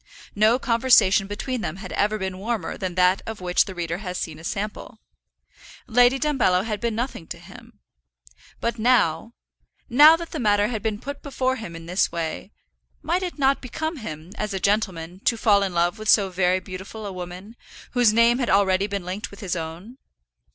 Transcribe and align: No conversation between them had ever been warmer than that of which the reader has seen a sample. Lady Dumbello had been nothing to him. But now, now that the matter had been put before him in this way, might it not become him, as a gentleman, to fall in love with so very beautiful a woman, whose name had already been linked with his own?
No 0.33 0.57
conversation 0.57 1.27
between 1.27 1.61
them 1.61 1.75
had 1.75 1.91
ever 1.91 2.17
been 2.17 2.39
warmer 2.39 2.75
than 2.75 2.95
that 2.95 3.21
of 3.27 3.39
which 3.39 3.65
the 3.65 3.75
reader 3.75 3.99
has 3.99 4.17
seen 4.17 4.39
a 4.39 4.43
sample. 4.43 4.99
Lady 5.85 6.17
Dumbello 6.17 6.63
had 6.65 6.79
been 6.81 6.95
nothing 6.95 7.27
to 7.27 7.37
him. 7.37 7.79
But 8.59 8.79
now, 8.79 9.35
now 9.91 10.15
that 10.15 10.31
the 10.31 10.39
matter 10.39 10.69
had 10.69 10.81
been 10.81 10.99
put 10.99 11.21
before 11.21 11.57
him 11.57 11.75
in 11.75 11.85
this 11.85 12.11
way, 12.11 12.51
might 13.03 13.21
it 13.21 13.37
not 13.37 13.61
become 13.61 13.97
him, 13.97 14.31
as 14.39 14.55
a 14.55 14.59
gentleman, 14.59 15.19
to 15.25 15.37
fall 15.37 15.61
in 15.61 15.71
love 15.75 15.99
with 15.99 16.09
so 16.09 16.31
very 16.31 16.59
beautiful 16.59 17.05
a 17.05 17.13
woman, 17.13 17.55
whose 17.91 18.11
name 18.11 18.39
had 18.39 18.49
already 18.49 18.87
been 18.87 19.05
linked 19.05 19.29
with 19.29 19.41
his 19.41 19.55
own? 19.55 19.99